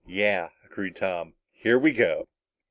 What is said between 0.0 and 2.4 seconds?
"Yeah," agreed Tom. "Here we go!"